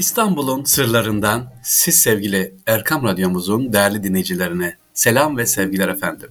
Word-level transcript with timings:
İstanbul'un 0.00 0.64
sırlarından 0.64 1.52
siz 1.62 2.00
sevgili 2.00 2.54
Erkam 2.66 3.04
Radyomuzun 3.04 3.72
değerli 3.72 4.02
dinleyicilerine 4.02 4.76
selam 4.94 5.36
ve 5.36 5.46
sevgiler 5.46 5.88
efendim. 5.88 6.28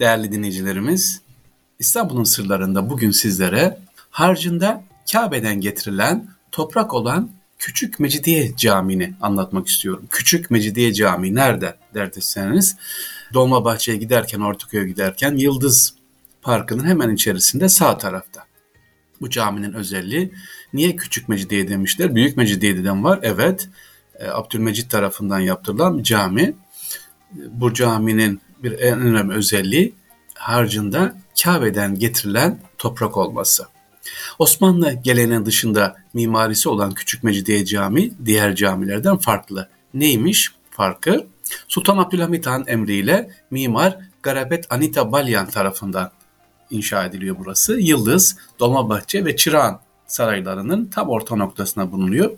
Değerli 0.00 0.32
dinleyicilerimiz, 0.32 1.20
İstanbul'un 1.78 2.24
sırlarında 2.24 2.90
bugün 2.90 3.10
sizlere 3.10 3.78
harcında 4.10 4.84
Kabe'den 5.12 5.60
getirilen 5.60 6.28
toprak 6.52 6.94
olan 6.94 7.30
Küçük 7.58 8.00
Mecidiye 8.00 8.56
Camii'ni 8.56 9.14
anlatmak 9.20 9.68
istiyorum. 9.68 10.06
Küçük 10.10 10.50
Mecidiye 10.50 10.92
Camii 10.92 11.34
nerede 11.34 11.76
derseniz 11.94 12.76
Dolmabahçe'ye 13.34 13.98
giderken, 13.98 14.40
Ortaköy'e 14.40 14.88
giderken 14.88 15.36
Yıldız 15.36 15.94
Parkı'nın 16.42 16.84
hemen 16.84 17.14
içerisinde 17.14 17.68
sağ 17.68 17.98
tarafta. 17.98 18.49
Bu 19.20 19.30
caminin 19.30 19.72
özelliği 19.72 20.32
niye 20.72 20.96
Küçük 20.96 21.28
Mecidiye 21.28 21.68
demişler? 21.68 22.14
Büyük 22.14 22.36
Mecidiye'den 22.36 23.04
var. 23.04 23.18
Evet. 23.22 23.68
E, 24.18 24.28
Abdülmecit 24.28 24.90
tarafından 24.90 25.40
yaptırılan 25.40 25.98
bir 25.98 26.02
cami. 26.02 26.54
Bu 27.32 27.74
caminin 27.74 28.40
bir 28.62 28.72
en 28.72 29.00
önemli 29.00 29.34
özelliği 29.34 29.94
harcında 30.34 31.16
Kabe'den 31.42 31.98
getirilen 31.98 32.58
toprak 32.78 33.16
olması. 33.16 33.66
Osmanlı 34.38 34.92
geleneğinin 34.92 35.46
dışında 35.46 35.96
mimarisi 36.14 36.68
olan 36.68 36.94
Küçük 36.94 37.24
Mecidiye 37.24 37.64
Cami 37.64 38.12
diğer 38.24 38.54
camilerden 38.54 39.16
farklı. 39.16 39.68
Neymiş 39.94 40.52
farkı? 40.70 41.26
Sultan 41.68 41.98
Abdülhamit 41.98 42.46
Han 42.46 42.64
emriyle 42.66 43.30
mimar 43.50 43.98
Garabet 44.22 44.72
Anita 44.72 45.12
Balyan 45.12 45.46
tarafından 45.46 46.10
inşa 46.70 47.04
ediliyor 47.04 47.36
burası. 47.38 47.80
Yıldız, 47.80 48.36
Dolmabahçe 48.58 49.24
ve 49.24 49.36
Çırağan 49.36 49.80
saraylarının 50.06 50.84
tam 50.84 51.08
orta 51.08 51.36
noktasına 51.36 51.92
bulunuyor. 51.92 52.30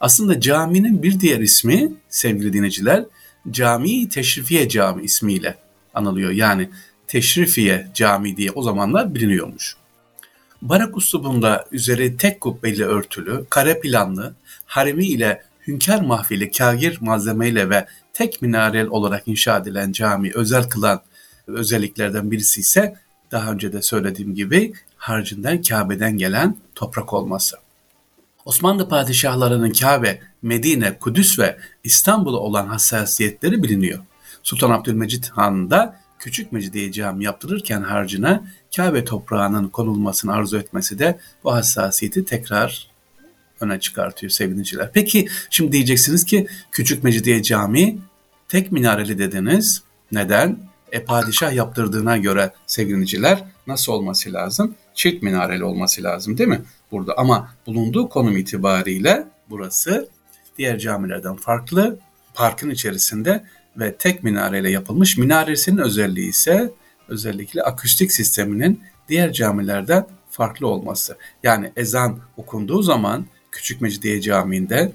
Aslında 0.00 0.40
caminin 0.40 1.02
bir 1.02 1.20
diğer 1.20 1.40
ismi 1.40 1.92
sevgili 2.08 2.52
dinleyiciler 2.52 3.04
Cami 3.50 4.08
Teşrifiye 4.08 4.68
Cami 4.68 5.02
ismiyle 5.02 5.58
anılıyor. 5.94 6.30
Yani 6.30 6.70
Teşrifiye 7.06 7.90
Cami 7.94 8.36
diye 8.36 8.50
o 8.50 8.62
zamanlar 8.62 9.14
biliniyormuş. 9.14 9.76
Barak 10.62 10.96
uslubunda 10.96 11.66
üzeri 11.72 12.16
tek 12.16 12.40
kubbeyle 12.40 12.84
örtülü, 12.84 13.44
kare 13.50 13.80
planlı, 13.80 14.34
haremi 14.66 15.06
ile 15.06 15.42
hünkâr 15.66 16.00
mahfili 16.00 16.50
kagir 16.50 16.98
malzemeyle 17.00 17.70
ve 17.70 17.86
tek 18.12 18.42
minarel 18.42 18.86
olarak 18.86 19.28
inşa 19.28 19.58
edilen 19.58 19.92
cami 19.92 20.30
özel 20.34 20.68
kılan 20.68 21.02
özelliklerden 21.46 22.30
birisi 22.30 22.60
ise 22.60 22.96
daha 23.32 23.52
önce 23.52 23.72
de 23.72 23.82
söylediğim 23.82 24.34
gibi 24.34 24.72
harcından 24.96 25.62
Kabe'den 25.62 26.16
gelen 26.16 26.56
toprak 26.74 27.12
olması. 27.12 27.56
Osmanlı 28.44 28.88
padişahlarının 28.88 29.72
Kabe, 29.72 30.20
Medine, 30.42 30.98
Kudüs 30.98 31.38
ve 31.38 31.58
İstanbul'a 31.84 32.38
olan 32.38 32.66
hassasiyetleri 32.66 33.62
biliniyor. 33.62 33.98
Sultan 34.42 34.70
Abdülmecit 34.70 35.28
Han 35.28 35.70
da 35.70 36.00
Küçük 36.18 36.52
Mecidiye 36.52 36.92
Cami 36.92 37.24
yaptırırken 37.24 37.82
harcına 37.82 38.42
Kabe 38.76 39.04
toprağının 39.04 39.68
konulmasını 39.68 40.32
arzu 40.32 40.58
etmesi 40.58 40.98
de 40.98 41.18
bu 41.44 41.54
hassasiyeti 41.54 42.24
tekrar 42.24 42.90
öne 43.60 43.80
çıkartıyor 43.80 44.30
sevgiliciler. 44.30 44.90
Peki 44.92 45.28
şimdi 45.50 45.72
diyeceksiniz 45.72 46.24
ki 46.24 46.46
Küçük 46.72 47.04
Mecidiye 47.04 47.42
Cami 47.42 47.98
tek 48.48 48.72
minareli 48.72 49.18
dediniz. 49.18 49.82
Neden? 50.12 50.69
E, 50.92 51.04
padişah 51.04 51.52
yaptırdığına 51.52 52.16
göre 52.16 52.52
sevgiliciler 52.66 53.44
nasıl 53.66 53.92
olması 53.92 54.32
lazım? 54.32 54.74
Çift 54.94 55.22
minareli 55.22 55.64
olması 55.64 56.02
lazım 56.02 56.38
değil 56.38 56.48
mi? 56.48 56.62
Burada 56.92 57.14
ama 57.16 57.54
bulunduğu 57.66 58.08
konum 58.08 58.36
itibariyle 58.36 59.26
burası 59.50 60.08
diğer 60.58 60.78
camilerden 60.78 61.36
farklı. 61.36 61.98
Parkın 62.34 62.70
içerisinde 62.70 63.44
ve 63.76 63.96
tek 63.96 64.24
minareyle 64.24 64.70
yapılmış. 64.70 65.16
Minaresinin 65.16 65.78
özelliği 65.78 66.28
ise 66.28 66.70
özellikle 67.08 67.62
akustik 67.62 68.12
sisteminin 68.12 68.80
diğer 69.08 69.32
camilerden 69.32 70.06
farklı 70.30 70.66
olması. 70.66 71.16
Yani 71.42 71.72
ezan 71.76 72.18
okunduğu 72.36 72.82
zaman 72.82 73.26
Küçük 73.52 73.80
Mecidiye 73.80 74.20
Camii'nde 74.20 74.92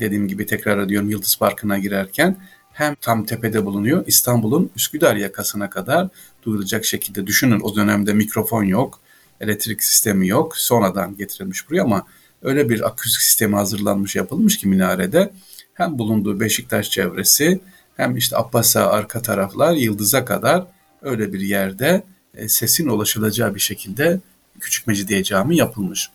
dediğim 0.00 0.28
gibi 0.28 0.46
tekrar 0.46 0.78
ediyorum 0.78 1.10
Yıldız 1.10 1.36
Parkı'na 1.38 1.78
girerken 1.78 2.36
hem 2.74 2.94
tam 2.94 3.26
tepede 3.26 3.64
bulunuyor 3.64 4.04
İstanbul'un 4.06 4.70
Üsküdar 4.76 5.16
yakasına 5.16 5.70
kadar 5.70 6.08
duyulacak 6.42 6.84
şekilde 6.84 7.26
düşünün 7.26 7.60
o 7.60 7.76
dönemde 7.76 8.12
mikrofon 8.12 8.62
yok, 8.64 9.00
elektrik 9.40 9.84
sistemi 9.84 10.28
yok. 10.28 10.56
Sonradan 10.56 11.16
getirilmiş 11.16 11.70
buraya 11.70 11.82
ama 11.82 12.06
öyle 12.42 12.68
bir 12.68 12.86
akustik 12.86 13.22
sistemi 13.22 13.56
hazırlanmış 13.56 14.16
yapılmış 14.16 14.58
ki 14.58 14.68
minarede 14.68 15.32
hem 15.74 15.98
bulunduğu 15.98 16.40
Beşiktaş 16.40 16.90
çevresi 16.90 17.60
hem 17.96 18.16
işte 18.16 18.36
Abbas'a 18.36 18.90
arka 18.90 19.22
taraflar 19.22 19.72
Yıldız'a 19.72 20.24
kadar 20.24 20.66
öyle 21.02 21.32
bir 21.32 21.40
yerde 21.40 22.02
e, 22.34 22.48
sesin 22.48 22.88
ulaşılacağı 22.88 23.54
bir 23.54 23.60
şekilde 23.60 24.20
Küçük 24.60 24.86
Mecidiye 24.86 25.24
Camii 25.24 25.56
yapılmış. 25.56 26.10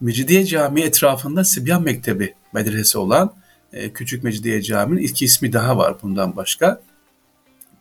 Mecidiye 0.00 0.46
Camii 0.46 0.82
etrafında 0.82 1.44
Sibyan 1.44 1.82
Mektebi 1.82 2.34
medrese 2.52 2.98
olan 2.98 3.34
e, 3.74 3.92
Küçük 3.92 4.24
Mecidiye 4.24 4.62
Camii'nin 4.62 5.02
iki 5.02 5.24
ismi 5.24 5.52
daha 5.52 5.76
var 5.76 5.96
bundan 6.02 6.36
başka. 6.36 6.82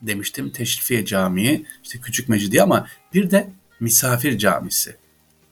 Demiştim 0.01 0.49
Teşrifiye 0.49 1.05
Camii, 1.05 1.65
işte 1.83 1.99
Küçük 1.99 2.29
Mecidiye 2.29 2.63
ama 2.63 2.87
bir 3.13 3.31
de 3.31 3.49
Misafir 3.79 4.37
Camisi. 4.37 4.95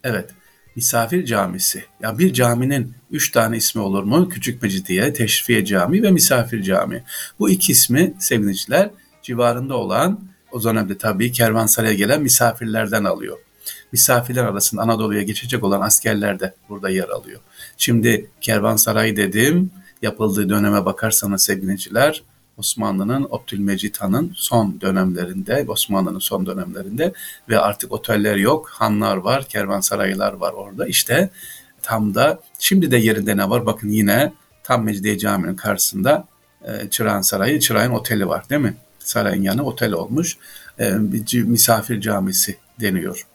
Evet, 0.03 0.29
Misafir 0.75 1.25
Camisi. 1.25 1.83
Ya 2.01 2.17
bir 2.17 2.33
caminin 2.33 2.93
üç 3.11 3.31
tane 3.31 3.57
ismi 3.57 3.81
olur 3.81 4.03
mu? 4.03 4.29
Küçük 4.29 4.61
Mecidiye, 4.61 5.13
Teşrifiye 5.13 5.65
Camii 5.65 6.03
ve 6.03 6.11
Misafir 6.11 6.63
Camii. 6.63 7.03
Bu 7.39 7.49
iki 7.49 7.71
ismi 7.71 8.13
sevgiliciler 8.19 8.89
civarında 9.23 9.75
olan 9.75 10.19
o 10.51 10.63
dönemde 10.63 10.97
tabii 10.97 11.31
kervansaraya 11.31 11.93
gelen 11.93 12.21
misafirlerden 12.21 13.03
alıyor. 13.03 13.37
Misafirler 13.91 14.43
arasında 14.43 14.81
Anadolu'ya 14.81 15.21
geçecek 15.21 15.63
olan 15.63 15.81
askerler 15.81 16.39
de 16.39 16.53
burada 16.69 16.89
yer 16.89 17.09
alıyor. 17.09 17.39
Şimdi 17.77 18.29
kervansaray 18.41 19.15
dedim, 19.15 19.71
yapıldığı 20.01 20.49
döneme 20.49 20.85
bakarsanız 20.85 21.45
sevgiliciler 21.45 22.23
Osmanlı'nın 22.57 23.27
Abdülmecit 23.31 24.01
Han'ın 24.01 24.33
son 24.35 24.81
dönemlerinde, 24.81 25.65
Osmanlı'nın 25.67 26.19
son 26.19 26.45
dönemlerinde 26.45 27.13
ve 27.49 27.59
artık 27.59 27.91
oteller 27.91 28.35
yok, 28.35 28.69
hanlar 28.69 29.17
var, 29.17 29.45
kervansaraylar 29.45 30.33
var 30.33 30.53
orada. 30.53 30.87
İşte 30.87 31.29
tam 31.81 32.15
da 32.15 32.39
şimdi 32.59 32.91
de 32.91 32.97
yerinde 32.97 33.37
ne 33.37 33.49
var? 33.49 33.65
Bakın 33.65 33.89
yine 33.89 34.33
tam 34.63 34.83
Mecidiye 34.83 35.17
Camii'nin 35.17 35.55
karşısında 35.55 36.27
e, 36.65 36.89
Çırağan 36.89 37.21
Sarayı, 37.21 37.59
Çırağan 37.59 37.93
Oteli 37.93 38.27
var 38.27 38.49
değil 38.49 38.61
mi? 38.61 38.75
Sarayın 38.99 39.43
yanı 39.43 39.63
otel 39.63 39.93
olmuş. 39.93 40.37
E, 40.79 40.91
misafir 41.33 42.01
camisi 42.01 42.57
deniyor. 42.79 43.27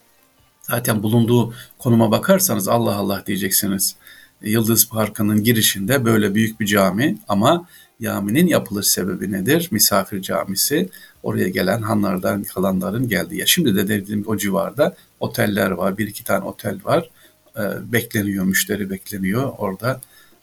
Zaten 0.62 1.02
bulunduğu 1.02 1.54
konuma 1.78 2.10
bakarsanız 2.10 2.68
Allah 2.68 2.94
Allah 2.94 3.22
diyeceksiniz. 3.26 3.96
Yıldız 4.42 4.88
Parkı'nın 4.88 5.44
girişinde 5.44 6.04
böyle 6.04 6.34
büyük 6.34 6.60
bir 6.60 6.66
cami 6.66 7.18
ama 7.28 7.66
caminin 8.02 8.46
yapılış 8.46 8.86
sebebi 8.86 9.32
nedir? 9.32 9.68
Misafir 9.70 10.22
camisi. 10.22 10.88
Oraya 11.22 11.48
gelen 11.48 11.82
hanlardan 11.82 12.42
kalanların 12.42 13.08
geldiği. 13.08 13.40
Ya 13.40 13.46
şimdi 13.46 13.76
de 13.76 13.88
dediğim 13.88 14.24
o 14.26 14.36
civarda 14.36 14.96
oteller 15.20 15.70
var. 15.70 15.98
Bir 15.98 16.06
iki 16.06 16.24
tane 16.24 16.44
otel 16.44 16.78
var. 16.84 17.10
E, 17.56 17.62
bekleniyor, 17.92 18.44
müşteri 18.44 18.90
bekleniyor 18.90 19.52
orada. 19.58 20.00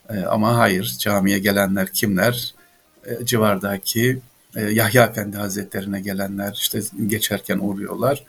E, 0.09 0.19
ama 0.19 0.57
hayır, 0.57 0.95
camiye 0.99 1.39
gelenler 1.39 1.93
kimler? 1.93 2.53
E, 3.05 3.25
civardaki 3.25 4.19
e, 4.55 4.61
Yahya 4.61 5.05
Efendi 5.05 5.37
Hazretlerine 5.37 6.01
gelenler 6.01 6.57
işte 6.61 6.81
geçerken 7.07 7.59
uğruyorlar. 7.59 8.23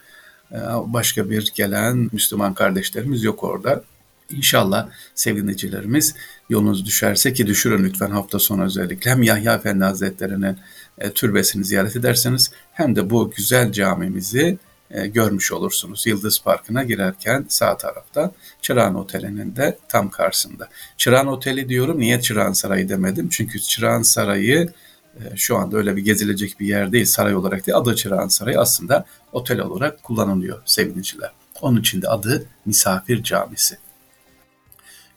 Başka 0.86 1.30
bir 1.30 1.52
gelen 1.54 2.08
Müslüman 2.12 2.54
kardeşlerimiz 2.54 3.22
yok 3.24 3.44
orada. 3.44 3.84
İnşallah 4.30 4.88
sevgili 5.14 5.42
dinleyicilerimiz 5.42 6.14
yolunuz 6.48 6.86
düşerse 6.86 7.32
ki 7.32 7.46
düşürün 7.46 7.84
lütfen 7.84 8.10
hafta 8.10 8.38
sonu 8.38 8.64
özellikle 8.64 9.10
hem 9.10 9.22
Yahya 9.22 9.54
Efendi 9.54 9.84
Hazretleri'nin 9.84 10.56
e, 10.98 11.10
türbesini 11.10 11.64
ziyaret 11.64 11.96
ederseniz 11.96 12.50
hem 12.72 12.96
de 12.96 13.10
bu 13.10 13.30
güzel 13.30 13.72
camimizi 13.72 14.58
e, 14.90 15.06
görmüş 15.06 15.52
olursunuz. 15.52 16.06
Yıldız 16.06 16.40
Parkı'na 16.44 16.84
girerken 16.84 17.46
sağ 17.48 17.76
tarafta 17.76 18.32
Çırağan 18.62 18.94
Oteli'nin 18.94 19.56
de 19.56 19.78
tam 19.88 20.10
karşısında. 20.10 20.68
Çırağan 20.96 21.26
Oteli 21.26 21.68
diyorum 21.68 21.98
niye 22.00 22.20
Çırağan 22.20 22.52
Sarayı 22.52 22.88
demedim? 22.88 23.28
Çünkü 23.28 23.60
Çırağan 23.60 24.02
Sarayı 24.02 24.72
e, 25.16 25.36
şu 25.36 25.56
anda 25.56 25.76
öyle 25.76 25.96
bir 25.96 26.04
gezilecek 26.04 26.60
bir 26.60 26.66
yer 26.66 26.92
değil 26.92 27.06
saray 27.06 27.34
olarak 27.34 27.66
değil. 27.66 27.78
Adı 27.78 27.96
Çırağan 27.96 28.28
Sarayı 28.28 28.60
aslında 28.60 29.06
otel 29.32 29.60
olarak 29.60 30.02
kullanılıyor 30.02 30.62
sevgiliciler. 30.64 31.30
Onun 31.60 31.80
için 31.80 32.02
de 32.02 32.08
adı 32.08 32.46
Misafir 32.66 33.22
Camisi. 33.22 33.83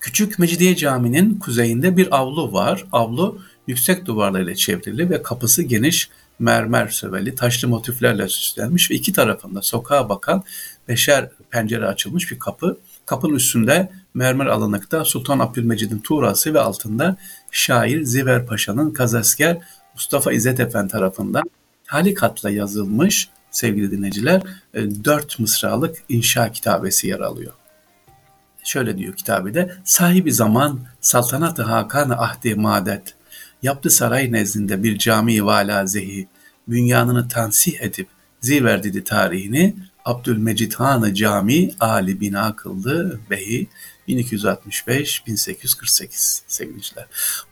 Küçük 0.08 0.40
Mecidiye 0.40 0.76
Camii'nin 0.76 1.40
kuzeyinde 1.40 1.98
bir 1.98 2.18
avlu 2.18 2.54
var. 2.54 2.86
Avlu 2.92 3.40
yüksek 3.68 4.06
duvarlarıyla 4.06 4.56
çevrili 4.56 5.10
ve 5.10 5.22
kapısı 5.22 5.64
geniş 5.64 6.10
mermer 6.40 6.88
söveli 6.88 7.36
taşlı 7.36 7.68
motiflerle 7.68 8.28
süslenmiş 8.28 8.92
ve 8.92 8.96
iki 8.96 9.14
tarafında 9.14 9.62
sokağa 9.62 10.10
bakan 10.10 10.44
beşer 10.88 11.30
pencere 11.50 11.86
açılmış 11.86 12.32
bir 12.32 12.40
kapı. 12.40 12.78
Kapının 13.06 13.36
üstünde 13.36 13.92
mermer 14.14 14.46
alınıkta 14.46 15.06
Sultan 15.06 15.40
Abdülmecid'in 15.40 16.00
tuğrası 16.00 16.54
ve 16.54 16.60
altında 16.60 17.18
şair 17.52 18.04
Ziver 18.04 18.46
Paşa'nın 18.46 18.92
kazasker 18.92 19.58
Mustafa 19.94 20.32
İzzet 20.32 20.60
Efendi 20.60 20.92
tarafından 20.92 21.44
halikatla 21.86 22.50
yazılmış 22.50 23.30
sevgili 23.52 23.92
dinleyiciler 23.92 24.42
e, 24.74 25.06
dört 25.06 25.40
mısralık 25.40 25.98
inşa 26.10 26.52
kitabesi 26.52 27.08
yer 27.08 27.20
alıyor. 27.20 27.54
Şöyle 28.68 28.98
diyor 28.98 29.14
kitabede, 29.14 29.72
sahibi 29.86 30.34
zaman 30.34 30.80
saltanat-ı 31.02 31.64
hakan 31.64 32.10
ahdi 32.10 32.56
madet, 32.56 33.16
yaptı 33.64 33.90
saray 33.90 34.32
nezdinde 34.32 34.84
bir 34.84 34.98
cami 34.98 35.46
vala 35.46 35.86
zehi, 35.86 36.28
bünyanını 36.68 37.28
tansih 37.28 37.82
edip 37.82 38.08
ziverdidi 38.42 39.04
tarihini, 39.04 39.76
Abdülmecid 40.06 40.74
Han 40.74 41.14
Cami 41.14 41.72
Ali 41.80 42.22
bina 42.22 42.56
kıldı 42.56 43.20
behi 43.30 43.68
1265-1848 44.08 46.42
sevgiliciler. 46.48 47.06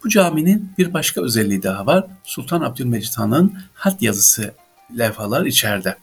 Bu 0.03 0.09
caminin 0.09 0.71
bir 0.77 0.93
başka 0.93 1.21
özelliği 1.21 1.63
daha 1.63 1.85
var. 1.85 2.07
Sultan 2.23 2.61
Abdülmecid 2.61 3.17
Han'ın 3.17 3.57
hat 3.73 4.01
yazısı 4.01 4.53
levhalar 4.97 5.45
içeride. 5.45 5.95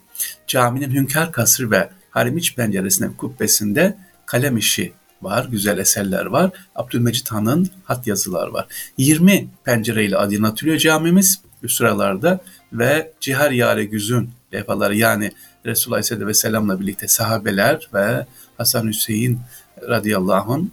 Caminin 0.47 0.91
hünkâr 0.91 1.33
kasrı 1.33 1.71
ve 1.71 1.91
harimiç 2.11 2.57
penceresinin 2.57 3.13
kubbesinde 3.13 3.97
kalem 4.27 4.57
işi 4.57 4.93
var, 5.23 5.49
güzel 5.51 5.79
eserler 5.79 6.27
var. 6.27 6.51
Abdülmecit 6.75 7.33
Han'ın 7.33 7.71
hat 7.85 8.07
yazılar 8.07 8.49
var. 8.49 8.67
20 8.99 9.49
pencereyle 9.65 10.17
aydınlatılıyor 10.17 10.79
camimiz 10.79 11.41
üst 11.63 11.77
sıralarda 11.77 12.41
ve 12.73 13.13
Cihar 13.21 13.51
Yare 13.51 13.85
Güzün 13.85 14.31
levhaları 14.55 14.97
yani 14.97 15.33
Resulullah 15.67 15.97
Aleyhisselatü 15.97 16.27
Vesselam'la 16.27 16.81
birlikte 16.81 17.09
sahabeler 17.09 17.89
ve 17.95 18.27
Hasan 18.59 18.89
Hüseyin 18.89 19.41
radıyallahu 19.89 20.53
anh 20.53 20.65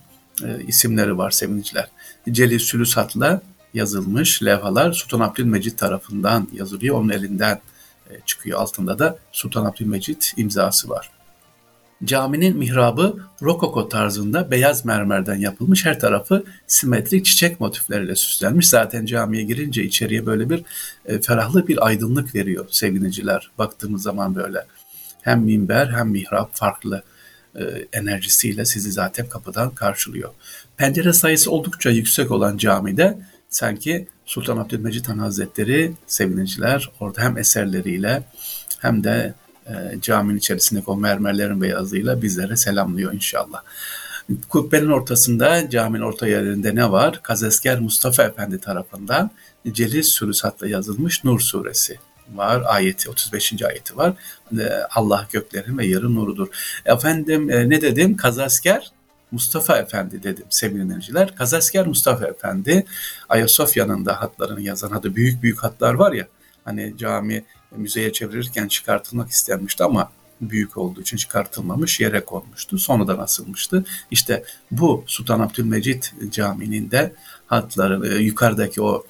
e, 0.44 0.64
isimleri 0.68 1.18
var 1.18 1.32
sevinçler. 1.32 1.88
Celil 2.32 2.60
Sülüsat'la 2.60 3.42
yazılmış 3.74 4.44
levhalar 4.44 4.94
Sultan 4.94 5.20
Abdülmecit 5.20 5.78
tarafından 5.78 6.48
yazılıyor. 6.54 6.96
Onun 6.96 7.10
elinden 7.10 7.62
e, 8.10 8.20
çıkıyor. 8.26 8.60
Altında 8.60 9.00
da 9.00 9.18
Sultan 9.32 9.66
Abdülmecit 9.66 10.34
imzası 10.38 10.90
var. 10.90 11.12
Caminin 12.06 12.58
mihrabı 12.58 13.18
rokoko 13.42 13.90
tarzında 13.90 14.52
beyaz 14.52 14.86
mermerden 14.86 15.36
yapılmış. 15.36 15.86
Her 15.86 16.00
tarafı 16.00 16.44
simetrik 16.68 17.26
çiçek 17.26 17.60
motifleriyle 17.60 18.16
süslenmiş. 18.16 18.70
Zaten 18.70 19.06
camiye 19.06 19.44
girince 19.44 19.84
içeriye 19.84 20.26
böyle 20.26 20.50
bir 20.50 20.64
e, 21.06 21.22
ferahlı 21.22 21.68
bir 21.68 21.86
aydınlık 21.88 22.36
veriyor 22.36 22.68
sevgiliciler. 22.72 23.52
Baktığımız 23.58 24.04
zaman 24.04 24.36
böyle 24.36 24.66
hem 25.22 25.42
minber 25.42 25.88
hem 25.88 26.10
mihrap 26.10 26.56
farklı 26.56 27.04
e, 27.56 27.64
enerjisiyle 27.94 28.66
sizi 28.66 28.92
zaten 28.92 29.30
kapıdan 29.30 29.76
karşılıyor. 29.76 30.30
Pencere 30.78 31.14
sayısı 31.14 31.52
oldukça 31.52 31.90
yüksek 31.90 32.32
olan 32.32 32.58
camide 32.58 33.18
sanki 33.50 34.08
Sultan 34.26 34.58
Abdülmecit 34.58 35.10
Han 35.10 35.20
Hazretleri 35.20 35.94
seviniciler 36.08 36.92
orada 37.00 37.22
hem 37.22 37.38
eserleriyle 37.38 38.24
hem 38.80 39.04
de 39.04 39.34
e, 39.70 40.02
caminin 40.02 40.38
içerisindeki 40.38 40.90
o 40.90 40.98
mermerlerin 40.98 41.62
beyazıyla 41.62 42.22
bizlere 42.22 42.56
selamlıyor 42.56 43.14
inşallah. 43.14 43.64
Kubbenin 44.50 44.90
ortasında 44.90 45.70
caminin 45.70 46.04
orta 46.04 46.28
yerinde 46.28 46.76
ne 46.76 46.92
var? 46.92 47.20
Kazesker 47.24 47.80
Mustafa 47.80 48.24
Efendi 48.24 48.60
tarafından 48.60 49.32
Celil 49.72 50.04
Sürüsat'la 50.04 50.68
yazılmış 50.68 51.24
Nur 51.24 51.40
suresi 51.40 52.00
var. 52.34 52.64
Ayeti 52.66 53.10
35. 53.10 53.64
ayeti 53.64 53.98
var. 53.98 54.14
E, 54.60 54.64
Allah 54.96 55.28
göklerin 55.32 55.78
ve 55.78 55.86
yerin 55.86 56.16
nurudur. 56.16 56.48
Efendim 56.86 57.50
e, 57.50 57.70
ne 57.70 57.82
dedim? 57.82 58.18
Kazasker 58.18 58.92
Mustafa 59.32 59.78
Efendi 59.78 60.24
dedim 60.24 60.46
sevgili 60.50 60.84
dinleyiciler. 60.84 61.36
Kazasker 61.36 61.88
Mustafa 61.88 62.26
Efendi 62.26 62.86
Ayasofya'nın 63.30 64.06
da 64.06 64.22
hatlarını 64.22 64.62
yazan 64.62 64.92
hadi 64.92 65.16
büyük 65.16 65.44
büyük 65.44 65.64
hatlar 65.64 65.94
var 65.94 66.12
ya 66.12 66.28
hani 66.66 66.94
cami 66.98 67.46
müzeye 67.78 68.14
çevirirken 68.14 68.68
çıkartılmak 68.68 69.30
istenmişti 69.30 69.84
ama 69.84 70.12
büyük 70.42 70.78
olduğu 70.78 71.02
için 71.02 71.18
çıkartılmamış 71.18 72.00
yere 72.00 72.26
konmuştu. 72.26 72.78
Sonradan 72.78 73.18
asılmıştı. 73.18 73.86
İşte 74.12 74.44
bu 74.72 75.04
Sultan 75.08 75.40
Abdülmecit 75.40 76.14
Camii'nin 76.32 76.92
de 76.92 77.14
hatları 77.48 78.08
e, 78.08 78.24
yukarıdaki 78.24 78.82
o 78.82 79.06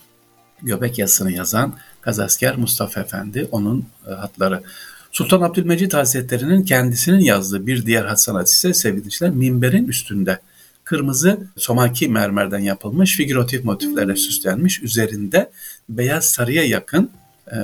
göbek 0.62 1.00
yazısını 1.00 1.32
yazan 1.32 1.76
Kazasker 2.02 2.58
Mustafa 2.58 3.02
Efendi 3.02 3.48
onun 3.52 3.86
e, 4.08 4.12
hatları. 4.12 4.64
Sultan 5.12 5.42
Abdülmecit 5.42 5.94
Hazretleri'nin 5.94 6.64
kendisinin 6.64 7.20
yazdığı 7.20 7.68
bir 7.68 7.86
diğer 7.86 8.06
hat 8.06 8.24
sanatı 8.24 8.52
ise 8.52 8.74
sevgili 8.74 9.32
minberin 9.32 9.88
üstünde 9.88 10.40
kırmızı 10.84 11.48
somaki 11.58 12.10
mermerden 12.10 12.60
yapılmış 12.60 13.18
figüratif 13.18 13.64
motiflerle 13.64 14.16
süslenmiş 14.16 14.84
üzerinde 14.84 15.52
beyaz 15.90 16.26
sarıya 16.26 16.64
yakın 16.64 17.12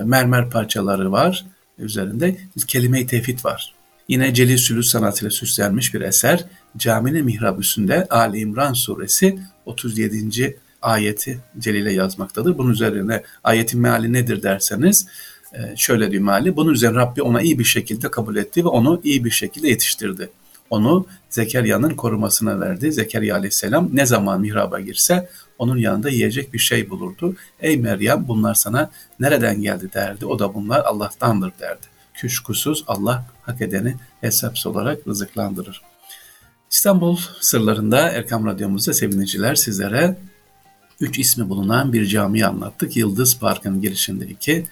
mermer 0.06 0.50
parçaları 0.50 1.12
var 1.12 1.46
üzerinde 1.78 2.38
kelime-i 2.68 3.08
tevhid 3.08 3.46
var. 3.46 3.76
Yine 4.08 4.34
Celil 4.34 4.58
Sülüs 4.58 4.92
sanatıyla 4.92 5.32
süslenmiş 5.32 5.94
bir 5.94 6.02
eser 6.02 6.46
caminin 6.78 7.26
mihrab 7.26 7.60
üstünde 7.60 8.08
Ali 8.10 8.40
İmran 8.40 8.74
suresi 8.74 9.40
37. 9.66 10.58
ayeti 10.82 11.40
Celil'e 11.60 11.94
yazmaktadır. 11.94 12.58
Bunun 12.58 12.72
üzerine 12.72 13.24
ayetin 13.44 13.82
meali 13.82 14.14
nedir 14.14 14.44
derseniz 14.44 15.08
e, 15.54 15.76
şöyle 15.78 16.12
diyor 16.12 16.24
meali. 16.24 16.56
Bunun 16.56 16.74
üzerine 16.74 16.98
Rabbi 16.98 17.22
ona 17.22 17.42
iyi 17.42 17.60
bir 17.60 17.64
şekilde 17.64 18.12
kabul 18.12 18.36
etti 18.36 18.64
ve 18.64 18.68
onu 18.68 19.02
iyi 19.04 19.26
bir 19.26 19.32
şekilde 19.32 19.68
yetiştirdi. 19.68 20.30
Onu 20.70 21.06
Zekeriya'nın 21.30 21.90
korumasına 21.90 22.60
verdi. 22.60 22.92
Zekeriya 22.92 23.36
aleyhisselam 23.36 23.90
ne 23.94 24.06
zaman 24.06 24.42
mihraba 24.42 24.80
girse 24.80 25.30
onun 25.60 25.78
yanında 25.78 26.10
yiyecek 26.10 26.54
bir 26.54 26.60
şey 26.60 26.90
bulurdu. 26.90 27.36
Ey 27.60 27.78
Meryem 27.78 28.28
bunlar 28.28 28.54
sana 28.54 28.92
nereden 29.20 29.62
geldi 29.62 29.90
derdi. 29.94 30.26
O 30.26 30.40
da 30.40 30.54
bunlar 30.54 30.80
Allah'tandır 30.80 31.52
derdi. 31.60 31.86
Küşkusuz 32.14 32.84
Allah 32.88 33.26
hak 33.42 33.62
edeni 33.62 33.96
hesapsız 34.22 34.68
olarak 34.68 35.08
rızıklandırır. 35.08 35.82
İstanbul 36.72 37.18
sırlarında 37.42 38.10
Erkam 38.10 38.46
Radyomuzda 38.46 38.94
seviniciler 38.94 39.56
sizlere 39.56 40.18
üç 41.00 41.20
ismi 41.20 41.50
bulunan 41.50 41.94
bir 41.94 42.06
camiyi 42.06 42.46
anlattık. 42.46 42.98
Yıldız 42.98 43.40
Park'ın 43.40 43.82
girişindeki 43.82 44.66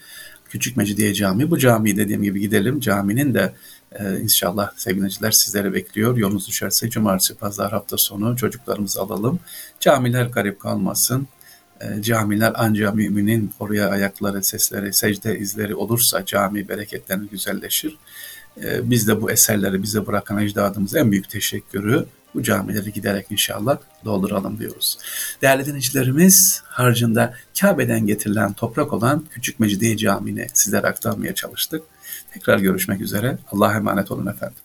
Küçük 0.48 0.76
Mecidiye 0.76 1.14
Camii. 1.14 1.50
Bu 1.50 1.58
camiyi 1.58 1.96
dediğim 1.96 2.22
gibi 2.22 2.40
gidelim. 2.40 2.80
Caminin 2.80 3.34
de 3.34 3.52
ee, 4.00 4.20
inşallah 4.20 4.70
sevgiliciler 4.76 5.30
sizleri 5.30 5.74
bekliyor. 5.74 6.16
Yolunuz 6.16 6.48
düşerse 6.48 6.90
cumartesi, 6.90 7.34
pazar 7.34 7.70
hafta 7.70 7.96
sonu 7.98 8.36
çocuklarımızı 8.36 9.00
alalım. 9.00 9.40
Camiler 9.80 10.26
garip 10.26 10.60
kalmasın. 10.60 11.28
Ee, 11.80 12.02
camiler 12.02 12.52
ancak 12.54 12.94
müminin 12.94 13.52
oraya 13.58 13.88
ayakları, 13.88 14.44
sesleri, 14.44 14.94
secde 14.94 15.38
izleri 15.38 15.74
olursa 15.74 16.24
cami 16.24 16.68
bereketlerini 16.68 17.28
güzelleşir. 17.28 17.96
Ee, 18.62 18.90
biz 18.90 19.08
de 19.08 19.22
bu 19.22 19.30
eserleri 19.30 19.82
bize 19.82 20.06
bırakan 20.06 20.38
ecdadımıza 20.38 20.98
en 20.98 21.10
büyük 21.10 21.30
teşekkürü 21.30 22.06
bu 22.34 22.42
camileri 22.42 22.92
giderek 22.92 23.26
inşallah 23.30 23.78
dolduralım 24.04 24.58
diyoruz. 24.58 24.98
Değerli 25.42 25.66
dinleyicilerimiz 25.66 26.62
harcında 26.64 27.34
Kabe'den 27.60 28.06
getirilen 28.06 28.52
toprak 28.52 28.92
olan 28.92 29.24
Küçük 29.30 29.60
Mecidiye 29.60 29.96
Camii'ni 29.96 30.46
sizlere 30.54 30.86
aktarmaya 30.86 31.34
çalıştık. 31.34 31.82
Tekrar 32.32 32.58
görüşmek 32.58 33.00
üzere. 33.00 33.38
Allah'a 33.52 33.74
emanet 33.74 34.10
olun 34.10 34.26
efendim. 34.26 34.58